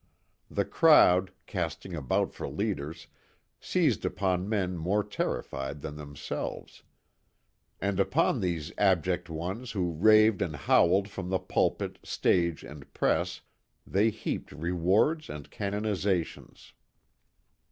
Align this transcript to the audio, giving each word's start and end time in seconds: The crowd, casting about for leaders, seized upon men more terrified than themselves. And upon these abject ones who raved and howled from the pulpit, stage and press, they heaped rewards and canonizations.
The 0.49 0.65
crowd, 0.65 1.29
casting 1.45 1.93
about 1.93 2.33
for 2.33 2.47
leaders, 2.49 3.05
seized 3.59 4.03
upon 4.03 4.49
men 4.49 4.75
more 4.75 5.03
terrified 5.03 5.81
than 5.81 5.95
themselves. 5.95 6.81
And 7.79 7.99
upon 7.99 8.39
these 8.41 8.71
abject 8.79 9.29
ones 9.29 9.73
who 9.73 9.91
raved 9.93 10.41
and 10.41 10.55
howled 10.55 11.07
from 11.07 11.29
the 11.29 11.37
pulpit, 11.37 11.99
stage 12.01 12.63
and 12.63 12.91
press, 12.95 13.41
they 13.85 14.09
heaped 14.09 14.51
rewards 14.51 15.29
and 15.29 15.51
canonizations. 15.51 16.73